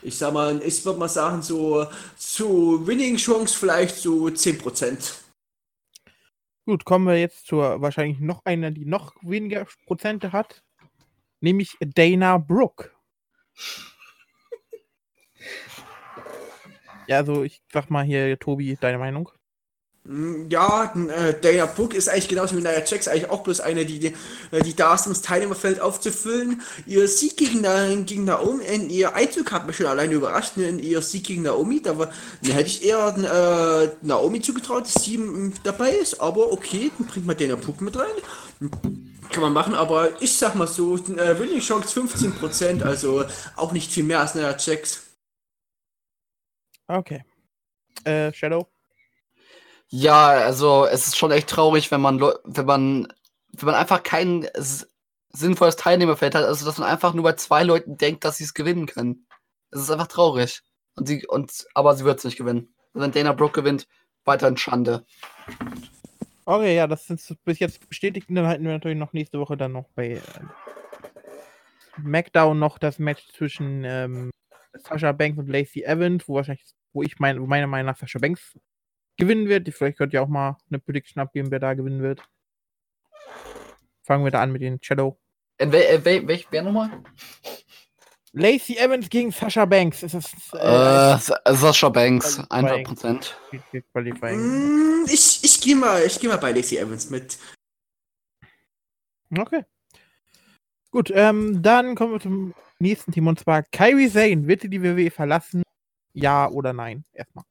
Ich 0.00 0.16
sag 0.16 0.32
mal, 0.32 0.62
ich 0.64 0.84
würde 0.84 0.98
mal 0.98 1.08
sagen, 1.08 1.42
so, 1.42 1.86
so 2.16 2.86
Winning-Chance 2.86 3.56
vielleicht 3.58 3.96
so 3.96 4.26
10%. 4.26 5.23
Gut, 6.66 6.86
kommen 6.86 7.06
wir 7.06 7.18
jetzt 7.20 7.46
zur 7.46 7.82
wahrscheinlich 7.82 8.20
noch 8.20 8.44
einer, 8.46 8.70
die 8.70 8.86
noch 8.86 9.14
weniger 9.20 9.66
Prozente 9.86 10.32
hat, 10.32 10.64
nämlich 11.40 11.76
Dana 11.80 12.38
Brooke. 12.38 12.90
Ja, 17.06 17.18
also 17.18 17.44
ich 17.44 17.60
sag 17.70 17.90
mal 17.90 18.04
hier, 18.04 18.38
Tobi, 18.38 18.76
deine 18.80 18.98
Meinung? 18.98 19.30
Mm, 20.04 20.48
Ja, 20.50 20.92
äh, 20.94 21.34
Dana 21.40 21.66
Brooke 21.66 21.96
ist 21.96 22.08
eigentlich 22.08 22.28
genauso 22.28 22.56
wie 22.56 22.60
Nia 22.60 22.84
Jax 22.84 23.08
eigentlich 23.08 23.30
auch 23.30 23.42
bloß 23.42 23.60
eine, 23.60 23.86
die, 23.86 23.98
die, 23.98 24.14
äh, 24.50 24.62
die 24.62 24.74
da 24.76 24.94
ist, 24.94 25.06
um 25.06 25.12
das 25.12 25.22
Teilnehmerfeld 25.22 25.80
aufzufüllen. 25.80 26.62
Ihr 26.86 27.08
Sieg 27.08 27.36
gegen, 27.38 27.62
gegen 28.06 28.24
Naomi, 28.24 28.64
in 28.64 28.90
ihr 28.90 29.14
Einzug 29.14 29.50
hat 29.52 29.66
mich 29.66 29.76
schon 29.76 29.86
alleine 29.86 30.14
überrascht, 30.14 30.56
ne, 30.56 30.68
in 30.68 30.78
ihr 30.78 31.00
Sieg 31.02 31.24
gegen 31.26 31.42
Naomi, 31.42 31.80
da, 31.82 31.96
war, 31.98 32.12
da 32.42 32.52
hätte 32.52 32.68
ich 32.68 32.84
eher 32.84 33.14
äh, 34.02 34.06
Naomi 34.06 34.42
zugetraut, 34.42 34.84
dass 34.84 35.02
sie 35.04 35.18
mm, 35.18 35.54
dabei 35.64 35.92
ist, 35.92 36.20
aber 36.20 36.52
okay, 36.52 36.90
dann 36.98 37.06
bringt 37.06 37.26
man 37.26 37.36
Dana 37.36 37.56
Brooke 37.56 37.82
mit 37.82 37.96
rein. 37.96 38.12
Kann 39.30 39.42
man 39.42 39.52
machen, 39.54 39.74
aber 39.74 40.20
ich 40.22 40.36
sag 40.36 40.54
mal 40.54 40.68
so, 40.68 40.96
äh, 40.96 41.38
Winning 41.38 41.60
Chance 41.60 41.98
15%, 42.00 42.82
also 42.82 43.24
auch 43.56 43.72
nicht 43.72 43.90
viel 43.90 44.04
mehr 44.04 44.20
als 44.20 44.34
Nia 44.34 44.54
Jax. 44.58 45.02
Okay. 46.88 47.24
Äh, 48.04 48.32
Shadow? 48.32 48.73
Ja, 49.96 50.30
also 50.30 50.86
es 50.86 51.06
ist 51.06 51.16
schon 51.16 51.30
echt 51.30 51.48
traurig, 51.48 51.92
wenn 51.92 52.00
man, 52.00 52.20
wenn 52.20 52.66
man, 52.66 53.06
wenn 53.52 53.66
man 53.66 53.76
einfach 53.76 54.02
kein 54.02 54.48
sinnvolles 55.28 55.76
Teilnehmerfeld 55.76 56.34
hat, 56.34 56.42
also 56.42 56.66
dass 56.66 56.78
man 56.78 56.88
einfach 56.88 57.14
nur 57.14 57.22
bei 57.22 57.34
zwei 57.34 57.62
Leuten 57.62 57.96
denkt, 57.96 58.24
dass 58.24 58.38
sie 58.38 58.44
es 58.44 58.54
gewinnen 58.54 58.86
können. 58.86 59.28
Es 59.70 59.82
ist 59.82 59.90
einfach 59.92 60.08
traurig. 60.08 60.62
Und 60.96 61.06
sie, 61.06 61.24
und, 61.28 61.68
aber 61.74 61.94
sie 61.94 62.04
wird 62.04 62.18
es 62.18 62.24
nicht 62.24 62.36
gewinnen. 62.36 62.74
Wenn 62.92 63.12
Dana 63.12 63.34
Brooke 63.34 63.60
gewinnt, 63.60 63.86
weiterhin 64.24 64.56
Schande. 64.56 65.06
Okay, 66.44 66.74
ja, 66.74 66.88
das 66.88 67.06
sind 67.06 67.22
bis 67.44 67.60
jetzt 67.60 67.88
bestätigt. 67.88 68.28
Und 68.28 68.34
dann 68.34 68.48
halten 68.48 68.64
wir 68.64 68.72
natürlich 68.72 68.98
noch 68.98 69.12
nächste 69.12 69.38
Woche 69.38 69.56
dann 69.56 69.70
noch 69.70 69.88
bei 69.94 70.20
äh, 72.02 72.54
noch 72.54 72.78
das 72.78 72.98
Match 72.98 73.28
zwischen 73.28 73.84
ähm, 73.84 74.30
Sasha 74.72 75.12
Banks 75.12 75.38
und 75.38 75.48
Lacey 75.48 75.84
Evans, 75.84 76.24
wo 76.26 76.34
wahrscheinlich, 76.34 76.66
wo 76.92 77.04
ich 77.04 77.20
meine, 77.20 77.38
meiner 77.38 77.68
Meinung 77.68 77.92
nach 77.92 77.96
Sasha 77.96 78.18
Banks 78.18 78.58
gewinnen 79.16 79.48
wird. 79.48 79.68
Vielleicht 79.74 79.98
könnt 79.98 80.12
ihr 80.12 80.22
auch 80.22 80.28
mal 80.28 80.56
eine 80.70 80.78
Prediction 80.78 81.20
abgeben, 81.20 81.50
wer 81.50 81.60
da 81.60 81.74
gewinnen 81.74 82.02
wird. 82.02 82.22
Fangen 84.02 84.24
wir 84.24 84.30
da 84.30 84.42
an 84.42 84.52
mit 84.52 84.62
den 84.62 84.78
Shadow. 84.82 85.18
In 85.58 85.72
wel, 85.72 85.82
äh, 85.82 86.04
wel, 86.04 86.26
welch, 86.26 86.46
wer 86.50 86.62
nochmal? 86.62 86.90
Lacey 88.32 88.76
Evans 88.76 89.08
gegen 89.08 89.30
Sasha 89.30 89.64
Banks. 89.64 90.02
Ist 90.02 90.14
das 90.14 90.32
Äh, 90.54 90.56
äh, 90.58 91.18
Sa- 91.18 91.40
Sasha 91.54 91.88
Banks, 91.88 92.36
Qualifying. 92.48 92.86
100%. 92.86 93.34
äh, 93.72 93.80
Qualifying? 93.92 94.40
Mm, 94.40 95.06
ich 95.06 95.40
ich 95.44 95.60
gehe 95.60 95.76
mal, 95.76 96.02
ich 96.02 96.18
geh 96.18 96.26
mal 96.26 96.38
bei 96.38 96.50
Lacey 96.52 96.76
Evans 96.78 97.08
mit. 97.10 97.38
Okay. 99.36 99.64
Gut, 100.90 101.10
ähm, 101.14 101.62
dann 101.62 101.94
kommen 101.94 102.12
wir 102.12 102.20
zum 102.20 102.54
nächsten 102.78 103.12
Team 103.12 103.26
und 103.26 103.38
zwar 103.38 103.62
Kyrie 103.62 104.10
Zane. 104.10 104.46
Wird 104.46 104.62
sie 104.62 104.68
die 104.68 104.82
WWE 104.82 105.10
verlassen? 105.10 105.62
Ja 106.12 106.48
oder 106.48 106.72
nein? 106.72 107.04
Erstmal. 107.12 107.44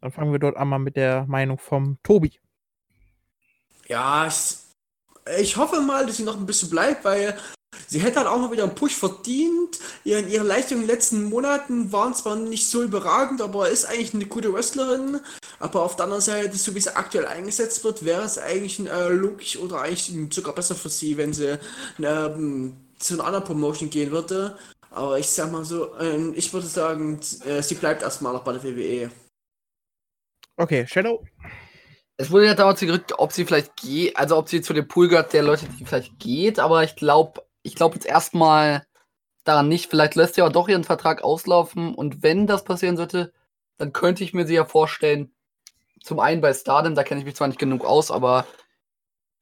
Dann 0.00 0.12
fangen 0.12 0.32
wir 0.32 0.38
dort 0.38 0.56
einmal 0.56 0.78
mit 0.78 0.96
der 0.96 1.26
Meinung 1.26 1.58
vom 1.58 1.98
Tobi. 2.02 2.40
Ja, 3.86 4.26
ich, 4.26 4.56
ich 5.38 5.56
hoffe 5.56 5.80
mal, 5.80 6.06
dass 6.06 6.16
sie 6.16 6.22
noch 6.22 6.36
ein 6.36 6.46
bisschen 6.46 6.70
bleibt, 6.70 7.04
weil 7.04 7.36
sie 7.88 8.00
hätte 8.00 8.20
halt 8.20 8.28
auch 8.28 8.38
mal 8.38 8.52
wieder 8.52 8.62
einen 8.62 8.74
Push 8.74 8.94
verdient. 8.94 9.78
Ihre, 10.04 10.20
ihre 10.22 10.44
Leistungen 10.44 10.82
in 10.82 10.86
den 10.86 10.94
letzten 10.94 11.24
Monaten 11.24 11.92
waren 11.92 12.14
zwar 12.14 12.36
nicht 12.36 12.68
so 12.68 12.82
überragend, 12.82 13.42
aber 13.42 13.68
ist 13.68 13.84
eigentlich 13.84 14.14
eine 14.14 14.26
gute 14.26 14.52
Wrestlerin. 14.52 15.20
Aber 15.58 15.82
auf 15.82 15.96
der 15.96 16.04
anderen 16.04 16.22
Seite, 16.22 16.56
so 16.56 16.74
wie 16.74 16.80
sie 16.80 16.96
aktuell 16.96 17.26
eingesetzt 17.26 17.84
wird, 17.84 18.04
wäre 18.04 18.22
es 18.22 18.38
eigentlich 18.38 18.80
äh, 18.80 19.08
logisch 19.08 19.58
oder 19.58 19.82
eigentlich 19.82 20.12
sogar 20.34 20.54
besser 20.54 20.74
für 20.74 20.88
sie, 20.88 21.16
wenn 21.16 21.32
sie 21.32 21.58
ähm, 22.02 22.76
zu 22.98 23.14
einer 23.14 23.24
anderen 23.24 23.44
Promotion 23.44 23.90
gehen 23.90 24.10
würde. 24.10 24.56
Aber 24.90 25.18
ich 25.18 25.28
sag 25.28 25.52
mal 25.52 25.64
so, 25.64 25.96
ähm, 25.98 26.32
ich 26.36 26.52
würde 26.52 26.66
sagen, 26.66 27.20
äh, 27.44 27.62
sie 27.62 27.74
bleibt 27.74 28.02
erstmal 28.02 28.32
noch 28.32 28.44
bei 28.44 28.52
der. 28.52 28.64
WWE. 28.64 29.10
Okay, 30.60 30.86
Shadow. 30.86 31.24
Es 32.18 32.30
wurde 32.30 32.44
ja 32.44 32.54
damals 32.54 32.80
gerückt, 32.80 33.18
ob 33.18 33.32
sie 33.32 33.46
vielleicht 33.46 33.76
geht, 33.76 34.14
also 34.18 34.36
ob 34.36 34.50
sie 34.50 34.60
zu 34.60 34.74
dem 34.74 34.86
Pool 34.86 35.08
gehört 35.08 35.32
der 35.32 35.42
Leute, 35.42 35.64
die 35.66 35.86
vielleicht 35.86 36.18
geht, 36.18 36.58
aber 36.58 36.84
ich 36.84 36.96
glaube, 36.96 37.42
ich 37.62 37.74
glaube 37.74 37.94
jetzt 37.94 38.04
erstmal 38.04 38.86
daran 39.44 39.68
nicht. 39.68 39.88
Vielleicht 39.88 40.16
lässt 40.16 40.34
sie 40.34 40.42
aber 40.42 40.52
doch 40.52 40.68
ihren 40.68 40.84
Vertrag 40.84 41.22
auslaufen 41.22 41.94
und 41.94 42.22
wenn 42.22 42.46
das 42.46 42.64
passieren 42.64 42.98
sollte, 42.98 43.32
dann 43.78 43.94
könnte 43.94 44.22
ich 44.22 44.34
mir 44.34 44.46
sie 44.46 44.52
ja 44.52 44.66
vorstellen, 44.66 45.32
zum 46.02 46.20
einen 46.20 46.42
bei 46.42 46.52
Stardom, 46.52 46.94
da 46.94 47.04
kenne 47.04 47.20
ich 47.20 47.26
mich 47.26 47.36
zwar 47.36 47.48
nicht 47.48 47.58
genug 47.58 47.86
aus, 47.86 48.10
aber 48.10 48.46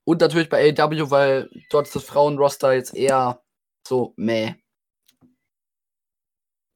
und 0.04 0.20
natürlich 0.20 0.48
bei 0.48 0.72
AEW, 0.72 1.10
weil 1.10 1.50
dort 1.68 1.88
ist 1.88 1.96
das 1.96 2.04
Frauenroster 2.04 2.74
jetzt 2.74 2.94
eher 2.94 3.42
so 3.84 4.14
meh. 4.16 4.54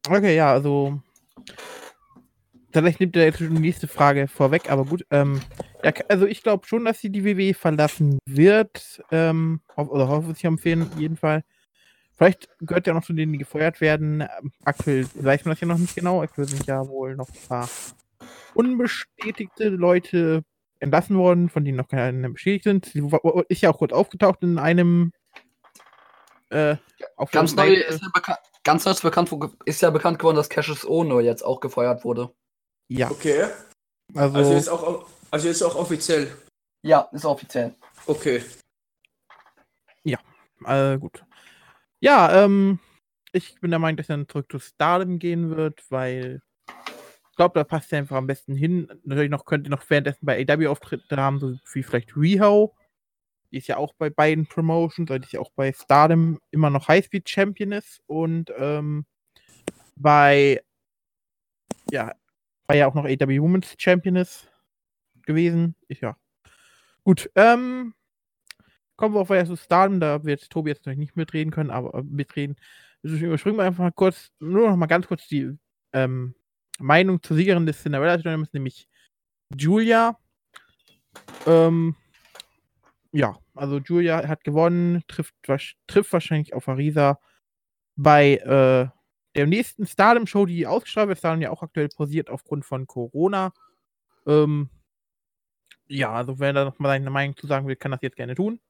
Okay, 0.08 0.34
ja, 0.34 0.50
also. 0.50 1.00
Vielleicht 2.72 3.00
nimmt 3.00 3.16
er 3.16 3.24
jetzt 3.24 3.38
schon 3.38 3.54
die 3.54 3.60
nächste 3.60 3.86
Frage 3.86 4.28
vorweg, 4.28 4.70
aber 4.70 4.84
gut. 4.84 5.04
Ähm, 5.10 5.40
ja, 5.84 5.92
also 6.08 6.26
ich 6.26 6.42
glaube 6.42 6.66
schon, 6.66 6.84
dass 6.84 7.00
sie 7.00 7.10
die 7.10 7.24
WWE 7.24 7.54
verlassen 7.54 8.18
wird. 8.24 9.02
Ähm, 9.10 9.60
hoff- 9.76 9.90
oder 9.90 10.08
hoffe 10.08 10.32
ich 10.36 10.46
auf 10.46 10.64
jeden 10.64 10.88
jeden 10.98 11.16
Fall. 11.16 11.44
Vielleicht 12.16 12.48
gehört 12.60 12.86
ja 12.86 12.94
noch 12.94 13.04
zu 13.04 13.12
denen, 13.12 13.32
die 13.32 13.38
gefeuert 13.38 13.80
werden. 13.80 14.22
Ähm, 14.22 14.52
Aktuell 14.64 15.06
weiß 15.14 15.44
man 15.44 15.52
das 15.52 15.60
ja 15.60 15.66
noch 15.66 15.78
nicht 15.78 15.94
genau. 15.94 16.22
Aktuell 16.22 16.48
sind 16.48 16.66
ja 16.66 16.86
wohl 16.88 17.14
noch 17.16 17.28
ein 17.28 17.48
paar 17.48 17.68
unbestätigte 18.54 19.68
Leute 19.68 20.44
entlassen 20.78 21.16
worden, 21.16 21.48
von 21.48 21.64
denen 21.64 21.76
noch 21.76 21.88
keine 21.88 22.30
bestätigt 22.30 22.64
sind. 22.64 22.86
Sie 22.86 23.02
ist 23.48 23.60
ja 23.60 23.70
auch 23.70 23.78
kurz 23.78 23.92
aufgetaucht 23.92 24.42
in 24.42 24.58
einem 24.58 25.12
äh, 26.50 26.76
Ganz 27.30 27.54
neu 27.54 27.72
ist 27.72 28.02
ja, 28.02 28.08
bekannt, 28.12 28.38
ganz 28.62 28.84
neu 28.84 28.90
ist, 28.92 29.02
bekannt, 29.02 29.32
ist 29.64 29.82
ja 29.82 29.90
bekannt 29.90 30.18
geworden, 30.18 30.36
dass 30.36 30.48
Cassius 30.48 30.86
Ono 30.86 31.20
jetzt 31.20 31.42
auch 31.42 31.60
gefeuert 31.60 32.04
wurde. 32.04 32.30
Ja, 32.99 33.11
Okay. 33.11 33.46
also, 34.14 34.37
Also 34.38 34.52
jetzt 34.52 34.68
auch, 34.68 35.06
also 35.30 35.49
jetzt 35.49 35.62
auch 35.62 35.75
offiziell. 35.75 36.37
Ja, 36.82 37.08
ist 37.12 37.25
offiziell. 37.25 37.75
Okay. 38.06 38.42
Äh, 40.66 40.99
gut. 40.99 41.25
Ja, 42.00 42.44
ähm, 42.44 42.78
ich 43.32 43.61
bin 43.61 43.70
der 43.70 43.80
Meinung, 43.80 43.96
dass 43.96 44.08
er 44.08 44.16
dann 44.16 44.28
zurück 44.28 44.50
zu 44.50 44.58
Stardom 44.58 45.18
gehen 45.18 45.50
wird, 45.56 45.84
weil 45.90 46.42
ich 47.30 47.37
glaube, 47.37 47.58
da 47.58 47.64
passt 47.64 47.92
er 47.92 47.99
einfach 47.99 48.16
am 48.16 48.26
besten 48.26 48.54
hin. 48.54 48.88
Natürlich 49.04 49.30
noch 49.30 49.44
könnte 49.44 49.70
noch 49.70 49.88
währenddessen 49.88 50.26
bei 50.26 50.44
AW 50.49 50.66
Auftritte 50.68 51.16
haben, 51.16 51.40
so 51.40 51.56
wie 51.72 51.82
vielleicht 51.82 52.16
Riho. 52.16 52.75
Die 53.50 53.58
ist 53.58 53.68
ja 53.68 53.76
auch 53.76 53.94
bei 53.94 54.11
beiden 54.11 54.46
Promotions, 54.46 55.11
weil 55.11 55.20
die 55.20 55.26
ist 55.26 55.32
ja 55.32 55.40
auch 55.40 55.52
bei 55.54 55.72
Stardom 55.72 56.40
immer 56.50 56.70
noch 56.70 56.88
Highspeed 56.88 57.28
Champion 57.28 57.72
ist 57.72 58.02
und 58.06 58.52
ähm, 58.56 59.06
bei 59.96 60.62
ja, 61.90 62.14
war 62.72 62.78
ja 62.78 62.86
auch 62.86 62.94
noch 62.94 63.04
AW 63.04 63.42
Women's 63.42 63.74
Champion 63.76 64.16
ist 64.16 64.50
gewesen. 65.26 65.74
Ich, 65.88 66.00
ja. 66.00 66.16
Gut, 67.04 67.30
ähm, 67.34 67.92
kommen 68.96 69.14
wir 69.14 69.20
auf 69.20 69.28
zu 69.28 69.56
Stardom, 69.56 70.00
da 70.00 70.24
wird 70.24 70.48
Tobi 70.48 70.70
jetzt 70.70 70.78
natürlich 70.80 70.98
nicht 70.98 71.16
mitreden 71.16 71.50
können, 71.50 71.70
aber 71.70 71.98
äh, 71.98 72.02
mitreden. 72.02 72.56
Also 73.04 73.16
überspringen 73.16 73.58
wir 73.58 73.64
einfach 73.64 73.84
mal 73.84 73.92
kurz, 73.92 74.30
nur 74.38 74.70
noch 74.70 74.76
mal 74.76 74.86
ganz 74.86 75.06
kurz 75.06 75.28
die 75.28 75.54
ähm, 75.92 76.34
Meinung 76.78 77.22
zur 77.22 77.36
Siegerin 77.36 77.66
des 77.66 77.82
Cinderella 77.82 78.16
Tournaments, 78.16 78.54
nämlich 78.54 78.88
Julia. 79.54 80.16
Ähm, 81.46 81.94
ja, 83.10 83.36
also 83.54 83.80
Julia 83.80 84.26
hat 84.26 84.44
gewonnen, 84.44 85.02
trifft, 85.08 85.34
trifft 85.86 86.12
wahrscheinlich 86.12 86.54
auf 86.54 86.68
Arisa 86.68 87.20
bei 87.96 88.36
äh, 88.36 88.88
der 89.34 89.46
nächsten 89.46 89.86
Stardom-Show, 89.86 90.46
die 90.46 90.66
ausgestrahlt 90.66 91.08
wird. 91.08 91.18
Stardom 91.18 91.40
ja 91.42 91.50
auch 91.50 91.62
aktuell 91.62 91.88
pausiert 91.88 92.30
aufgrund 92.30 92.64
von 92.64 92.86
Corona. 92.86 93.52
Ähm, 94.26 94.68
ja, 95.88 96.12
also 96.12 96.38
wer 96.38 96.52
da 96.52 96.64
noch 96.64 96.78
mal 96.78 96.88
seine 96.88 97.10
Meinung 97.10 97.36
zu 97.36 97.46
sagen 97.46 97.66
will, 97.66 97.76
kann 97.76 97.90
das 97.92 98.00
jetzt 98.02 98.16
gerne 98.16 98.34
tun. 98.34 98.60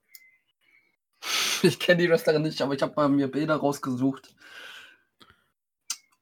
Ich 1.65 1.79
kenne 1.79 2.03
die 2.03 2.11
Wrestlerin 2.11 2.43
nicht, 2.43 2.61
aber 2.61 2.75
ich 2.75 2.83
habe 2.83 2.95
mal 2.97 3.09
mir 3.09 3.29
Bilder 3.31 3.55
rausgesucht. 3.55 4.35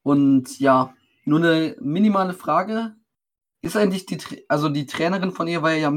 Und 0.02 0.58
ja, 0.60 0.94
nur 1.24 1.38
eine 1.38 1.76
minimale 1.80 2.34
Frage. 2.34 2.94
Ist 3.62 3.74
eigentlich 3.76 4.04
die, 4.04 4.18
also 4.48 4.68
die 4.68 4.84
Trainerin 4.84 5.32
von 5.32 5.48
ihr 5.48 5.62
war 5.62 5.72
ja 5.72 5.90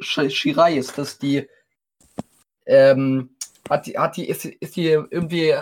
Sh- 0.00 0.30
Shirai, 0.30 0.76
ist 0.78 0.98
das 0.98 1.18
die, 1.18 1.48
ähm, 2.66 3.30
hat 3.68 3.86
die, 3.86 3.96
hat 3.98 4.16
die, 4.16 4.28
ist, 4.28 4.42
die- 4.42 4.56
ist 4.58 4.74
die 4.74 4.86
irgendwie, 4.86 5.54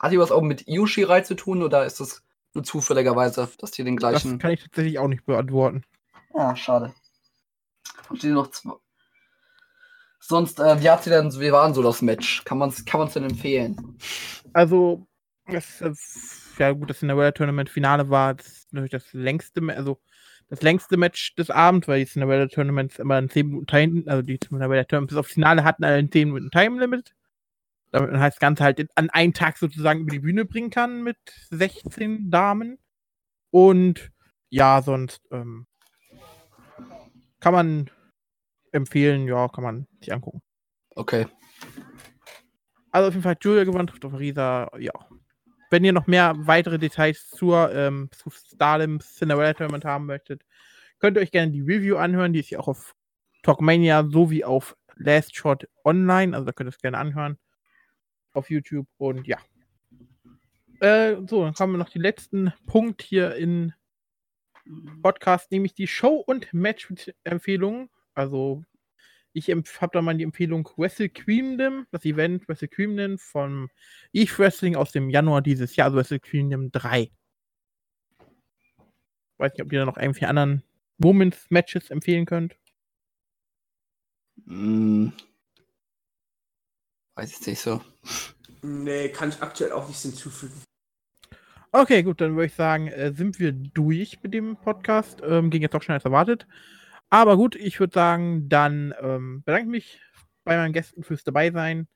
hat 0.00 0.12
die 0.12 0.18
was 0.18 0.32
auch 0.32 0.42
mit 0.42 0.66
Io 0.66 0.86
Shirai 0.86 1.20
zu 1.20 1.34
tun 1.36 1.62
oder 1.62 1.86
ist 1.86 2.00
das 2.00 2.22
nur 2.54 2.64
zufälligerweise, 2.64 3.48
dass 3.58 3.70
die 3.70 3.84
den 3.84 3.96
Das 3.96 4.22
gleichen. 4.22 4.38
kann 4.40 4.50
ich 4.52 4.62
tatsächlich 4.64 4.98
auch 4.98 5.06
nicht 5.08 5.24
beantworten. 5.24 5.84
Ah, 6.34 6.56
schade. 6.56 6.92
Und 8.08 8.18
stehen 8.18 8.34
noch 8.34 8.50
zwei. 8.50 8.74
Sonst, 10.20 10.60
äh, 10.60 10.80
wie 10.82 10.90
hat 10.90 11.04
sie 11.04 11.10
denn, 11.10 11.32
wie 11.40 11.52
war 11.52 11.64
denn 11.66 11.74
so 11.74 11.82
das 11.82 12.02
Match? 12.02 12.44
Kann 12.44 12.58
man 12.58 12.68
es 12.70 12.84
kann 12.84 13.00
man's 13.00 13.14
denn 13.14 13.24
empfehlen? 13.24 13.98
Also, 14.52 15.06
das, 15.46 15.80
äh, 15.80 15.92
ja 16.58 16.72
gut, 16.72 16.90
das 16.90 16.98
Cinderella 16.98 17.32
Tournament 17.32 17.70
Finale 17.70 18.08
war 18.10 18.34
das, 18.34 18.66
natürlich 18.70 18.90
das 18.92 19.12
längste, 19.12 19.60
also 19.74 20.00
das 20.48 20.62
längste 20.62 20.96
Match 20.96 21.34
des 21.36 21.50
Abends, 21.50 21.88
weil 21.88 22.00
die 22.00 22.10
Cinderella 22.10 22.46
Tournaments 22.48 22.98
immer 22.98 23.16
ein 23.16 23.30
10 23.30 23.46
Minuten 23.46 23.66
Time, 23.66 24.02
also 24.06 24.22
die 24.22 24.38
Cinderella 24.38 24.84
Tournaments 24.84 25.12
bis 25.12 25.18
aufs 25.18 25.32
Finale 25.32 25.64
hatten 25.64 25.84
alle 25.84 25.96
ein 25.96 26.10
10 26.12 26.28
Minuten 26.32 26.50
Time 26.50 26.78
Limit. 26.78 27.14
Damit 27.90 28.12
man 28.12 28.20
halt 28.20 28.34
das 28.34 28.40
Ganze 28.40 28.64
halt 28.64 28.86
an 28.94 29.10
einem 29.10 29.34
Tag 29.34 29.58
sozusagen 29.58 30.00
über 30.00 30.10
die 30.10 30.20
Bühne 30.20 30.44
bringen 30.44 30.70
kann 30.70 31.02
mit 31.02 31.18
16 31.50 32.30
Damen. 32.30 32.78
Und 33.50 34.10
ja, 34.48 34.80
sonst 34.82 35.22
ähm, 35.30 35.66
kann 37.40 37.52
man 37.52 37.90
empfehlen, 38.72 39.26
ja, 39.26 39.48
kann 39.48 39.64
man 39.64 39.86
sich 40.00 40.12
angucken. 40.12 40.42
Okay. 40.94 41.26
Also 42.92 43.08
auf 43.08 43.14
jeden 43.14 43.22
Fall 43.22 43.36
Julia 43.40 43.64
gewonnen, 43.64 43.86
trifft 43.86 44.04
auf 44.04 44.18
Risa, 44.18 44.70
ja. 44.78 44.92
Wenn 45.70 45.84
ihr 45.84 45.92
noch 45.92 46.08
mehr 46.08 46.34
weitere 46.36 46.78
Details 46.78 47.28
zur 47.30 47.72
ähm, 47.72 48.10
zu 48.12 48.30
Starlim 48.30 48.98
Cinderella 49.00 49.54
Tournament 49.54 49.84
haben 49.84 50.06
möchtet, 50.06 50.44
könnt 50.98 51.16
ihr 51.16 51.20
euch 51.20 51.30
gerne 51.30 51.52
die 51.52 51.60
Review 51.60 51.96
anhören. 51.96 52.32
Die 52.32 52.40
ist 52.40 52.50
ja 52.50 52.58
auch 52.58 52.66
auf 52.66 52.96
Talkmania 53.44 54.04
sowie 54.10 54.42
auf 54.42 54.76
Last 54.96 55.36
Shot 55.36 55.68
Online. 55.84 56.34
Also 56.34 56.46
da 56.46 56.52
könnt 56.52 56.68
ihr 56.68 56.74
es 56.74 56.80
gerne 56.80 56.98
anhören. 56.98 57.38
Auf 58.32 58.50
YouTube 58.50 58.86
und 58.98 59.26
ja. 59.26 59.38
Äh, 60.80 61.16
so, 61.26 61.44
dann 61.44 61.54
haben 61.56 61.72
wir 61.72 61.78
noch 61.78 61.90
den 61.90 62.02
letzten 62.02 62.52
Punkt 62.66 63.02
hier 63.02 63.34
in 63.34 63.74
Podcast, 65.02 65.50
nämlich 65.50 65.74
die 65.74 65.86
Show- 65.86 66.22
und 66.26 66.52
Match-Empfehlungen. 66.52 67.90
Also 68.14 68.64
ich 69.32 69.48
habe 69.50 69.90
da 69.92 70.02
mal 70.02 70.16
die 70.16 70.24
Empfehlung 70.24 70.68
Wrestle 70.76 71.08
Queendom, 71.08 71.86
das 71.90 72.04
Event 72.04 72.48
Wrestle 72.48 72.68
Queendom 72.68 73.18
von 73.18 73.68
Eve 74.12 74.38
Wrestling 74.38 74.76
aus 74.76 74.92
dem 74.92 75.10
Januar 75.10 75.42
dieses 75.42 75.76
Jahr, 75.76 75.86
also 75.86 75.98
Wrestle 75.98 76.20
Queendom 76.20 76.72
3. 76.72 77.10
Weiß 79.38 79.52
nicht, 79.52 79.62
ob 79.62 79.72
ihr 79.72 79.78
da 79.80 79.86
noch 79.86 79.96
irgendwie 79.96 80.26
anderen 80.26 80.62
Moments 80.98 81.46
Matches 81.50 81.90
empfehlen 81.90 82.26
könnt. 82.26 82.56
Hm. 84.46 85.12
Weiß 87.14 87.40
ich 87.40 87.46
nicht 87.46 87.60
so. 87.60 87.80
Nee, 88.62 89.08
kann 89.08 89.30
ich 89.30 89.42
aktuell 89.42 89.72
auch 89.72 89.88
nichts 89.88 90.02
hinzufügen. 90.02 90.62
Okay, 91.72 92.02
gut, 92.02 92.20
dann 92.20 92.34
würde 92.34 92.46
ich 92.46 92.54
sagen, 92.54 92.88
äh, 92.88 93.12
sind 93.12 93.38
wir 93.38 93.52
durch 93.52 94.18
mit 94.22 94.34
dem 94.34 94.56
Podcast. 94.56 95.22
Ähm, 95.24 95.50
ging 95.50 95.62
jetzt 95.62 95.72
doch 95.72 95.82
schneller 95.82 95.98
als 95.98 96.04
erwartet. 96.04 96.46
Aber 97.10 97.36
gut, 97.36 97.54
ich 97.56 97.78
würde 97.78 97.94
sagen, 97.94 98.48
dann 98.48 98.94
ähm, 99.00 99.42
bedanke 99.44 99.66
ich 99.66 99.70
mich 99.70 100.00
bei 100.44 100.56
meinen 100.56 100.72
Gästen 100.72 101.04
fürs 101.04 101.24
Dabeisein. 101.24 101.86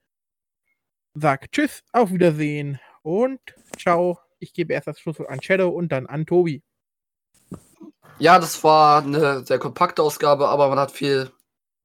Sag 1.15 1.51
Tschüss, 1.53 1.83
auf 1.93 2.13
Wiedersehen 2.13 2.81
und 3.03 3.41
ciao. 3.79 4.19
Ich 4.39 4.53
gebe 4.53 4.73
erst 4.73 4.87
das 4.87 5.01
Schlusswort 5.01 5.29
an 5.29 5.43
Shadow 5.43 5.69
und 5.69 5.91
dann 5.91 6.07
an 6.07 6.27
Tobi. 6.27 6.63
Ja, 8.19 8.39
das 8.39 8.63
war 8.63 9.03
eine 9.03 9.45
sehr 9.45 9.59
kompakte 9.59 10.03
Ausgabe, 10.03 10.49
aber 10.49 10.69
man 10.69 10.79
hat 10.79 10.93
viel 10.93 11.31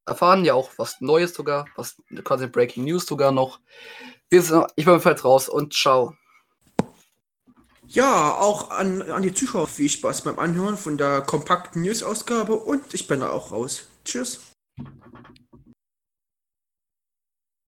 erfahren, 0.10 0.46
ja 0.46 0.54
auch 0.54 0.72
was 0.78 1.02
Neues 1.02 1.34
sogar, 1.34 1.66
was 1.76 1.96
quasi 2.24 2.48
Breaking 2.48 2.84
News 2.84 3.06
sogar 3.06 3.32
noch. 3.32 3.60
Ich 4.30 4.46
bin 4.46 4.66
jedenfalls 4.76 5.24
raus 5.24 5.50
und 5.50 5.74
ciao. 5.74 6.16
Ja, 7.88 8.36
auch 8.36 8.70
an, 8.70 9.02
an 9.02 9.24
die 9.24 9.34
Zuschauer 9.34 9.68
viel 9.68 9.90
Spaß 9.90 10.22
beim 10.22 10.38
Anhören 10.38 10.78
von 10.78 10.98
der 10.98 11.22
kompakten 11.22 11.82
News-Ausgabe 11.82 12.54
und 12.54 12.94
ich 12.94 13.08
bin 13.08 13.22
da 13.22 13.32
auch 13.32 13.52
raus. 13.52 13.88
Tschüss. 14.06 14.49